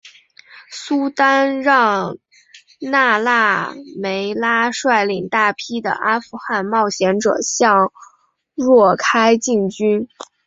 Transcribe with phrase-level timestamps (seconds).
[0.71, 2.17] 苏丹让
[2.79, 7.93] 那腊梅拉率领大批的阿富汗冒险者向
[8.55, 10.07] 若开进军。